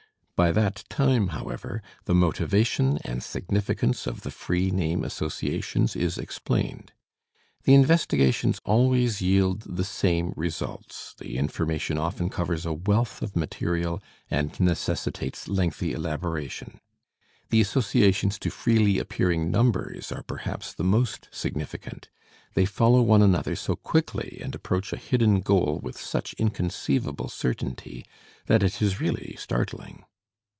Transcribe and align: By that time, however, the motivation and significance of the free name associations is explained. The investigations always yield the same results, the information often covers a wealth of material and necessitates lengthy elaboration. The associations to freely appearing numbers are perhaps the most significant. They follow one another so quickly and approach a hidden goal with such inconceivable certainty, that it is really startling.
By 0.41 0.51
that 0.53 0.83
time, 0.89 1.27
however, 1.27 1.83
the 2.05 2.15
motivation 2.15 2.97
and 3.05 3.21
significance 3.21 4.07
of 4.07 4.21
the 4.21 4.31
free 4.31 4.71
name 4.71 5.03
associations 5.03 5.95
is 5.95 6.17
explained. 6.17 6.93
The 7.65 7.75
investigations 7.75 8.59
always 8.65 9.21
yield 9.21 9.61
the 9.77 9.83
same 9.83 10.33
results, 10.35 11.13
the 11.19 11.37
information 11.37 11.99
often 11.99 12.29
covers 12.31 12.65
a 12.65 12.73
wealth 12.73 13.21
of 13.21 13.35
material 13.35 14.01
and 14.31 14.59
necessitates 14.59 15.47
lengthy 15.47 15.91
elaboration. 15.93 16.79
The 17.51 17.61
associations 17.61 18.39
to 18.39 18.49
freely 18.49 18.97
appearing 18.97 19.51
numbers 19.51 20.11
are 20.11 20.23
perhaps 20.23 20.73
the 20.73 20.83
most 20.83 21.29
significant. 21.31 22.09
They 22.55 22.65
follow 22.65 23.03
one 23.03 23.21
another 23.21 23.55
so 23.55 23.75
quickly 23.75 24.39
and 24.43 24.55
approach 24.55 24.91
a 24.91 24.97
hidden 24.97 25.41
goal 25.41 25.79
with 25.83 26.01
such 26.01 26.33
inconceivable 26.39 27.29
certainty, 27.29 28.07
that 28.47 28.63
it 28.63 28.81
is 28.81 28.99
really 28.99 29.35
startling. 29.37 30.03